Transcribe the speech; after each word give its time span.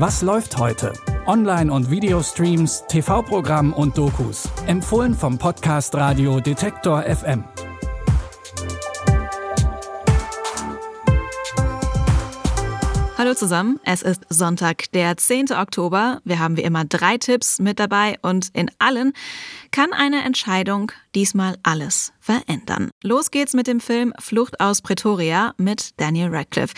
Was 0.00 0.22
läuft 0.22 0.56
heute? 0.58 0.92
Online- 1.26 1.72
und 1.72 1.90
Videostreams, 1.90 2.84
TV-Programm 2.86 3.72
und 3.72 3.98
Dokus. 3.98 4.48
Empfohlen 4.68 5.12
vom 5.12 5.38
Podcast 5.38 5.92
Radio 5.96 6.38
Detektor 6.38 7.02
FM. 7.02 7.42
Hallo 13.18 13.34
zusammen, 13.34 13.80
es 13.82 14.02
ist 14.02 14.24
Sonntag, 14.28 14.92
der 14.92 15.16
10. 15.16 15.46
Oktober. 15.50 16.20
Wir 16.22 16.38
haben 16.38 16.56
wie 16.56 16.62
immer 16.62 16.84
drei 16.84 17.18
Tipps 17.18 17.58
mit 17.58 17.80
dabei 17.80 18.16
und 18.22 18.50
in 18.52 18.70
allen 18.78 19.12
kann 19.72 19.92
eine 19.92 20.24
Entscheidung 20.24 20.92
diesmal 21.14 21.56
alles 21.62 22.12
verändern. 22.20 22.90
Los 23.02 23.30
geht's 23.30 23.54
mit 23.54 23.66
dem 23.66 23.80
Film 23.80 24.12
Flucht 24.18 24.60
aus 24.60 24.82
Pretoria 24.82 25.54
mit 25.56 25.98
Daniel 25.98 26.28
Radcliffe. 26.34 26.74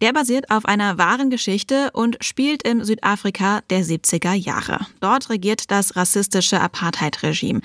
Der 0.00 0.12
basiert 0.12 0.50
auf 0.50 0.64
einer 0.64 0.98
wahren 0.98 1.30
Geschichte 1.30 1.90
und 1.92 2.16
spielt 2.20 2.66
im 2.66 2.84
Südafrika 2.84 3.60
der 3.70 3.84
70er 3.84 4.32
Jahre. 4.32 4.86
Dort 5.00 5.30
regiert 5.30 5.70
das 5.70 5.96
rassistische 5.96 6.60
Apartheid-Regime. 6.60 7.60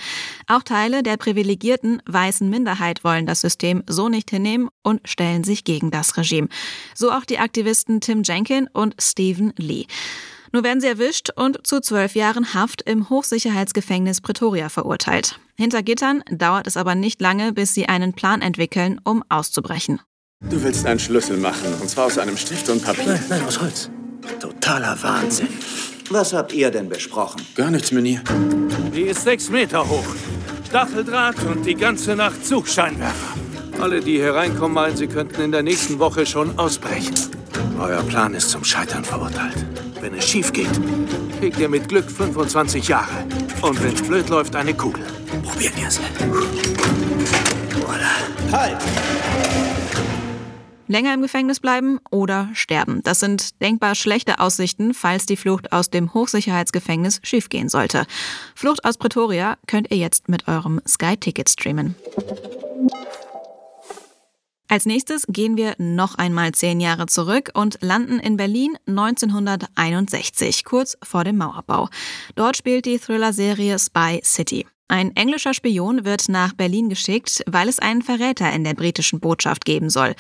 Auch 0.48 0.63
Teile 0.63 1.04
der 1.04 1.17
privilegierten 1.17 2.02
weißen 2.05 2.49
Minderheit 2.49 3.04
wollen 3.04 3.26
das 3.26 3.41
System 3.41 3.84
so 3.88 4.09
nicht 4.09 4.29
hinnehmen 4.29 4.70
und 4.84 5.07
stellen 5.07 5.43
sich 5.43 5.63
gegen 5.63 5.91
das 5.91 6.18
Regime. 6.18 6.49
So 6.93 7.12
auch 7.12 7.26
die 7.26 7.40
Aktivisten 7.40 8.02
Tim 8.02 8.23
Jenkin 8.23 8.68
und 8.73 8.95
Stephen 8.99 9.54
Lee. 9.57 9.85
Nur 10.52 10.63
werden 10.63 10.79
sie 10.79 10.88
erwischt 10.88 11.32
und 11.35 11.68
zu 11.68 11.82
zwölf 11.82 12.16
Jahren 12.16 12.54
Haft 12.54 12.82
im 12.84 13.09
Hochsicherheitsgefängnis 13.09 14.21
Pretoria 14.21 14.70
verurteilt. 14.70 15.40
Hinter 15.58 15.84
Gittern 15.84 16.22
dauert 16.30 16.68
es 16.68 16.76
aber 16.76 16.95
nicht 16.95 17.22
lange, 17.22 17.54
bis 17.54 17.73
sie 17.73 17.86
einen 17.88 18.12
Plan 18.13 18.41
entwickeln, 18.41 19.00
um 19.05 19.23
auszubrechen. 19.30 20.02
Du 20.50 20.62
willst 20.62 20.86
einen 20.86 21.00
Schlüssel 21.00 21.38
machen, 21.38 21.73
und 21.80 21.90
zwar 21.90 22.08
aus 22.08 22.18
einem 22.18 22.36
Stift 22.36 22.68
und 22.70 22.84
Papier. 22.84 23.05
Nein, 23.05 23.23
nein, 23.30 23.46
aus 23.46 23.62
Holz. 23.62 23.90
Totaler 24.41 25.02
Wahnsinn. 25.02 25.48
Was 26.10 26.34
habt 26.34 26.52
ihr 26.52 26.71
denn 26.71 26.90
besprochen? 26.90 27.41
Gar 27.55 27.71
nichts, 27.71 27.94
Mini. 27.94 28.20
Die 28.94 29.04
ist 29.04 29.24
sechs 29.24 29.49
Meter 29.49 29.88
hoch. 29.88 30.05
Stacheldraht 30.68 31.41
und 31.46 31.66
die 31.66 31.76
ganze 31.76 32.18
Nacht 32.18 32.46
Zugscheinwerfer. 32.46 33.40
Alle, 33.79 34.01
die 34.01 34.18
hier 34.18 34.34
reinkommen, 34.35 34.74
meinen, 34.74 34.98
sie 34.98 35.07
könnten 35.07 35.41
in 35.41 35.51
der 35.54 35.63
nächsten 35.63 35.99
Woche 35.99 36.26
schon 36.26 36.60
ausbrechen. 36.60 37.16
Euer 37.79 38.04
Plan 38.04 38.34
ist 38.34 38.49
zum 38.49 38.66
Scheitern 38.66 39.05
verurteilt. 39.05 39.66
Wenn 40.01 40.13
es 40.16 40.27
schief 40.27 40.51
geht, 40.51 40.70
kriegt 41.40 41.57
ihr 41.60 41.70
mit 41.70 41.88
Glück 41.88 42.12
25 42.12 42.90
Jahre. 42.90 43.26
Und 43.66 43.82
wenn 43.82 43.96
es 43.96 44.02
blöd 44.04 44.30
läuft, 44.30 44.55
eine 44.55 44.76
Kugel. 44.76 45.04
Probieren 45.41 45.74
wir 45.76 45.88
es. 45.88 45.99
Halt! 48.52 48.77
Länger 50.88 51.16
im 51.16 51.24
Gefängnis 51.24 51.60
bleiben 51.60 51.99
oder 52.12 52.49
sterben. 52.54 53.02
Das 53.02 53.20
sind 53.20 53.60
denkbar 53.63 53.96
schlechte 53.96 54.40
Aussichten, 54.40 54.94
falls 54.94 55.26
die 55.26 55.35
Flucht 55.35 55.72
aus 55.72 55.90
dem 55.90 56.13
Hochsicherheitsgefängnis 56.13 57.22
schiefgehen 57.24 57.68
sollte. 57.68 58.05
Flucht 58.54 58.85
aus 58.85 58.98
Pretoria 58.98 59.57
könnt 59.66 59.90
ihr 59.90 59.98
jetzt 59.98 60.29
mit 60.29 60.48
eurem 60.48 60.79
Sky-Ticket 60.88 61.50
streamen. 61.50 61.96
Als 64.68 64.85
nächstes 64.85 65.25
gehen 65.28 65.58
wir 65.58 65.75
noch 65.78 66.16
einmal 66.16 66.52
zehn 66.53 66.80
Jahre 66.80 67.06
zurück 67.06 67.52
und 67.53 67.78
landen 67.81 68.19
in 68.19 68.35
Berlin 68.35 68.78
1961, 68.88 70.66
kurz 70.66 70.97
vor 71.03 71.24
dem 71.24 71.38
Mauerbau. 71.38 71.90
Dort 72.35 72.57
spielt 72.57 72.85
die 72.85 72.97
Thriller-Serie 72.97 73.78
Spy 73.78 74.22
City. 74.24 74.66
Ein 74.88 75.16
englischer 75.16 75.53
Spion 75.53 76.06
wird 76.06 76.30
nach 76.30 76.53
Berlin 76.53 76.90
geschickt, 76.90 77.44
weil 77.47 77.69
es 77.69 77.80
einen 77.80 78.02
Verräter 78.02 78.52
in 78.53 78.63
der 78.63 78.74
britischen 78.74 79.19
Botschaft 79.19 79.66
geben 79.66 79.90
soll. 79.90 80.16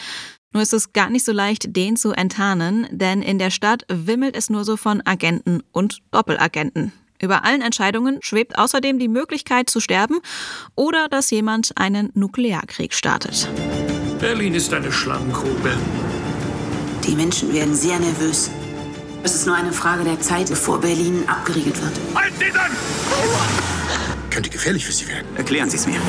Nur 0.53 0.63
ist 0.63 0.73
es 0.73 0.93
gar 0.93 1.09
nicht 1.09 1.25
so 1.25 1.31
leicht, 1.31 1.75
den 1.75 1.97
zu 1.97 2.13
enttarnen, 2.13 2.87
denn 2.91 3.21
in 3.21 3.39
der 3.39 3.51
Stadt 3.51 3.83
wimmelt 3.89 4.35
es 4.35 4.49
nur 4.49 4.63
so 4.63 4.77
von 4.77 5.01
Agenten 5.05 5.63
und 5.71 5.99
Doppelagenten. 6.11 6.93
Über 7.21 7.45
allen 7.45 7.61
Entscheidungen 7.61 8.19
schwebt 8.21 8.57
außerdem 8.57 8.99
die 8.99 9.07
Möglichkeit 9.07 9.69
zu 9.69 9.79
sterben 9.79 10.19
oder 10.75 11.09
dass 11.09 11.31
jemand 11.31 11.71
einen 11.75 12.11
Nuklearkrieg 12.13 12.93
startet. 12.93 13.49
Berlin 14.19 14.53
ist 14.55 14.73
eine 14.73 14.91
Schlangengrube. 14.91 15.73
Die 17.05 17.15
Menschen 17.15 17.53
werden 17.53 17.75
sehr 17.75 17.99
nervös. 17.99 18.49
Es 19.23 19.35
ist 19.35 19.45
nur 19.45 19.55
eine 19.55 19.73
Frage 19.73 20.03
der 20.03 20.19
Zeit, 20.21 20.49
bevor 20.49 20.79
Berlin 20.79 21.23
abgeriegelt 21.27 21.81
wird. 21.81 21.93
Halt 22.15 22.33
sie 22.39 22.51
dann! 22.51 22.71
Könnte 24.29 24.49
gefährlich 24.49 24.85
für 24.85 24.91
Sie 24.91 25.07
werden. 25.07 25.27
Erklären 25.35 25.69
Sie 25.69 25.77
es 25.77 25.87
mir. 25.87 25.99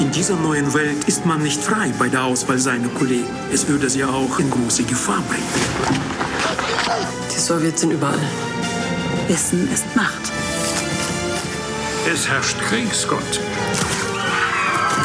In 0.00 0.10
dieser 0.10 0.36
neuen 0.36 0.72
Welt 0.74 1.04
ist 1.06 1.24
man 1.24 1.42
nicht 1.42 1.62
frei 1.62 1.92
bei 1.98 2.08
der 2.08 2.24
Auswahl 2.24 2.58
seiner 2.58 2.88
Kollegen. 2.88 3.26
Es 3.52 3.68
würde 3.68 3.88
sie 3.88 4.04
auch 4.04 4.38
in 4.38 4.50
große 4.50 4.84
Gefahr 4.84 5.22
bringen. 5.28 5.44
Die 7.34 7.40
Sowjets 7.40 7.80
sind 7.80 7.92
überall. 7.92 8.18
Wissen 9.28 9.70
ist 9.72 9.84
Macht. 9.94 10.32
Es 12.12 12.28
herrscht 12.28 12.58
Kriegsgott. 12.68 13.40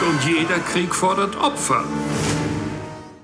Und 0.01 0.23
jeder 0.23 0.59
Krieg 0.59 0.95
fordert 0.95 1.35
Opfer. 1.35 1.83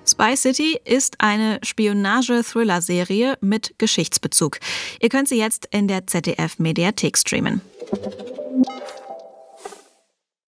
Spy 0.06 0.36
City 0.36 0.78
ist 0.84 1.16
eine 1.20 1.60
Spionage-Thriller-Serie 1.64 3.38
mit 3.40 3.76
Geschichtsbezug. 3.78 4.60
Ihr 5.00 5.08
könnt 5.10 5.30
sie 5.30 5.38
jetzt 5.38 5.68
in 5.72 5.88
der 5.88 6.06
ZDF-Mediathek 6.06 7.18
streamen. 7.18 7.62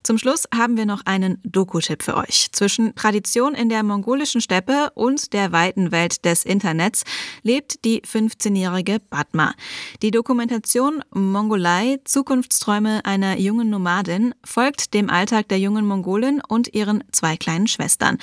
Zum 0.06 0.20
Schluss 0.20 0.44
haben 0.54 0.78
wir 0.78 0.86
noch 0.86 1.02
einen 1.06 1.40
Doku-Tipp 1.44 2.04
für 2.04 2.16
euch. 2.16 2.50
Zwischen 2.52 2.94
Tradition 2.94 3.56
in 3.56 3.70
der 3.70 3.82
mongolischen 3.82 4.40
Steppe 4.40 4.92
und 4.94 5.34
der 5.34 5.52
weiten 5.52 5.92
Welt 5.92 6.26
des 6.26 6.46
Internets 6.46 7.06
lebt 7.42 7.84
die 7.84 8.04
15-jährige 8.04 9.00
Batma. 9.10 9.56
Die 10.04 10.12
Dokumentation 10.12 11.04
Mongolei, 11.10 11.98
Zukunftsträume 12.04 13.04
einer 13.04 13.40
jungen 13.40 13.72
Nomadin, 13.72 14.36
folgt 14.44 14.94
dem 14.94 15.10
Alltag 15.10 15.48
der 15.50 15.58
jungen 15.58 15.88
Mongolin 15.88 16.40
und 16.48 16.76
ihren 16.76 17.04
zwei 17.12 17.36
kleinen 17.36 17.66
Schwestern. 17.66 18.20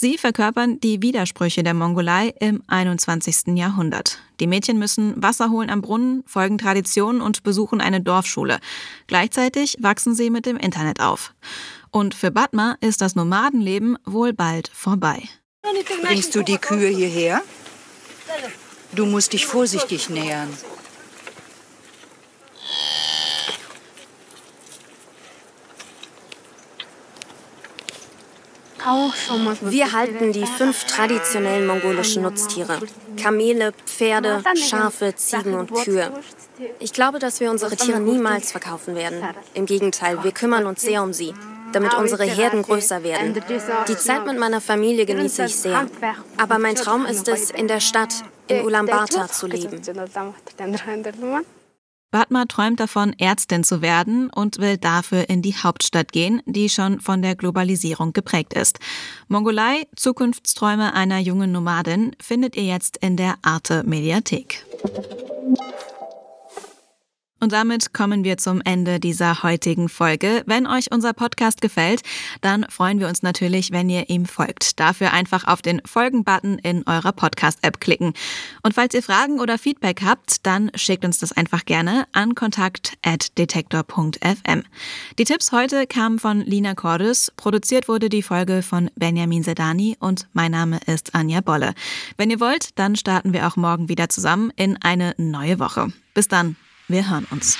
Sie 0.00 0.16
verkörpern 0.16 0.80
die 0.80 1.02
Widersprüche 1.02 1.62
der 1.62 1.74
Mongolei 1.74 2.32
im 2.40 2.62
21. 2.68 3.48
Jahrhundert. 3.48 4.18
Die 4.40 4.46
Mädchen 4.46 4.78
müssen 4.78 5.22
Wasser 5.22 5.50
holen 5.50 5.68
am 5.68 5.82
Brunnen, 5.82 6.22
folgen 6.24 6.56
Traditionen 6.56 7.20
und 7.20 7.42
besuchen 7.42 7.82
eine 7.82 8.00
Dorfschule. 8.00 8.60
Gleichzeitig 9.08 9.76
wachsen 9.78 10.14
sie 10.14 10.30
mit 10.30 10.46
dem 10.46 10.56
Internet 10.56 11.00
auf. 11.00 11.34
Und 11.90 12.14
für 12.14 12.30
Batma 12.30 12.78
ist 12.80 13.02
das 13.02 13.14
Nomadenleben 13.14 13.98
wohl 14.06 14.32
bald 14.32 14.70
vorbei. 14.72 15.22
Bringst 16.02 16.34
du 16.34 16.42
die 16.42 16.56
Kühe 16.56 16.88
hierher? 16.88 17.42
Du 18.92 19.04
musst 19.04 19.34
dich 19.34 19.44
vorsichtig 19.44 20.08
nähern. 20.08 20.48
Wir 29.62 29.92
halten 29.92 30.32
die 30.32 30.46
fünf 30.46 30.84
traditionellen 30.84 31.66
mongolischen 31.66 32.22
Nutztiere. 32.22 32.78
Kamele, 33.16 33.72
Pferde, 33.86 34.42
Schafe, 34.56 35.14
Ziegen 35.14 35.54
und 35.54 35.72
Kühe. 35.72 36.10
Ich 36.78 36.92
glaube, 36.92 37.18
dass 37.18 37.40
wir 37.40 37.50
unsere 37.50 37.76
Tiere 37.76 38.00
niemals 38.00 38.52
verkaufen 38.52 38.94
werden. 38.94 39.22
Im 39.54 39.66
Gegenteil, 39.66 40.22
wir 40.24 40.32
kümmern 40.32 40.66
uns 40.66 40.82
sehr 40.82 41.02
um 41.02 41.12
sie, 41.12 41.34
damit 41.72 41.94
unsere 41.94 42.24
Herden 42.24 42.62
größer 42.62 43.02
werden. 43.02 43.40
Die 43.88 43.96
Zeit 43.96 44.26
mit 44.26 44.38
meiner 44.38 44.60
Familie 44.60 45.06
genieße 45.06 45.44
ich 45.44 45.56
sehr. 45.56 45.86
Aber 46.36 46.58
mein 46.58 46.74
Traum 46.74 47.06
ist 47.06 47.28
es, 47.28 47.50
in 47.50 47.68
der 47.68 47.80
Stadt, 47.80 48.14
in 48.48 48.64
Ulaanbaatar 48.64 49.28
zu 49.28 49.46
leben. 49.46 49.80
Batma 52.10 52.46
träumt 52.46 52.80
davon, 52.80 53.14
Ärztin 53.18 53.62
zu 53.62 53.82
werden 53.82 54.30
und 54.30 54.58
will 54.58 54.76
dafür 54.76 55.28
in 55.28 55.42
die 55.42 55.54
Hauptstadt 55.54 56.12
gehen, 56.12 56.42
die 56.46 56.68
schon 56.68 57.00
von 57.00 57.22
der 57.22 57.36
Globalisierung 57.36 58.12
geprägt 58.12 58.54
ist. 58.54 58.80
Mongolei, 59.28 59.86
Zukunftsträume 59.94 60.94
einer 60.94 61.18
jungen 61.18 61.52
Nomadin, 61.52 62.16
findet 62.20 62.56
ihr 62.56 62.64
jetzt 62.64 62.96
in 62.96 63.16
der 63.16 63.36
Arte 63.42 63.84
Mediathek. 63.84 64.64
Und 67.40 67.52
damit 67.52 67.92
kommen 67.94 68.22
wir 68.22 68.36
zum 68.36 68.60
Ende 68.62 69.00
dieser 69.00 69.42
heutigen 69.42 69.88
Folge. 69.88 70.42
Wenn 70.44 70.66
euch 70.66 70.92
unser 70.92 71.14
Podcast 71.14 71.62
gefällt, 71.62 72.02
dann 72.42 72.66
freuen 72.68 73.00
wir 73.00 73.08
uns 73.08 73.22
natürlich, 73.22 73.72
wenn 73.72 73.88
ihr 73.88 74.10
ihm 74.10 74.26
folgt. 74.26 74.78
Dafür 74.78 75.14
einfach 75.14 75.46
auf 75.46 75.62
den 75.62 75.80
Folgen-Button 75.86 76.58
in 76.58 76.86
eurer 76.86 77.12
Podcast-App 77.12 77.80
klicken. 77.80 78.12
Und 78.62 78.74
falls 78.74 78.92
ihr 78.94 79.02
Fragen 79.02 79.40
oder 79.40 79.56
Feedback 79.56 80.02
habt, 80.04 80.44
dann 80.46 80.70
schickt 80.74 81.02
uns 81.04 81.18
das 81.18 81.32
einfach 81.32 81.64
gerne 81.64 82.06
an 82.12 82.34
kontakt.detektor.fm. 82.34 84.64
Die 85.18 85.24
Tipps 85.24 85.52
heute 85.52 85.86
kamen 85.86 86.18
von 86.18 86.42
Lina 86.42 86.74
Cordes. 86.74 87.32
Produziert 87.36 87.88
wurde 87.88 88.10
die 88.10 88.22
Folge 88.22 88.60
von 88.60 88.90
Benjamin 88.96 89.42
Sedani 89.42 89.96
und 89.98 90.28
mein 90.34 90.50
Name 90.50 90.78
ist 90.86 91.14
Anja 91.14 91.40
Bolle. 91.40 91.72
Wenn 92.18 92.30
ihr 92.30 92.40
wollt, 92.40 92.78
dann 92.78 92.96
starten 92.96 93.32
wir 93.32 93.46
auch 93.46 93.56
morgen 93.56 93.88
wieder 93.88 94.10
zusammen 94.10 94.52
in 94.56 94.76
eine 94.82 95.14
neue 95.16 95.58
Woche. 95.58 95.90
Bis 96.12 96.28
dann. 96.28 96.56
Wir 96.90 97.08
hören 97.08 97.24
uns. 97.30 97.56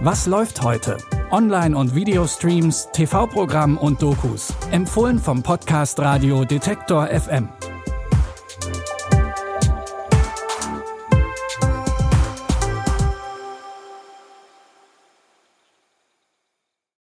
Was 0.00 0.26
läuft 0.26 0.62
heute? 0.62 0.98
Online- 1.30 1.74
und 1.74 1.94
Videostreams, 1.94 2.90
TV-Programm 2.92 3.78
und 3.78 4.02
Dokus. 4.02 4.52
Empfohlen 4.70 5.18
vom 5.18 5.42
Podcast 5.42 5.98
Radio 5.98 6.44
Detektor 6.44 7.06
FM. 7.06 7.48